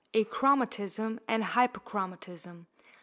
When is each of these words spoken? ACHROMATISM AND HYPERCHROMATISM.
ACHROMATISM 0.15 1.19
AND 1.27 1.43
HYPERCHROMATISM. 1.43 2.65